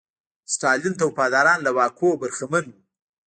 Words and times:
ستالین 0.53 0.93
ته 0.99 1.03
وفاداران 1.09 1.59
له 1.65 1.71
واکونو 1.77 2.19
برخمن 2.21 2.63
وو. 2.67 2.79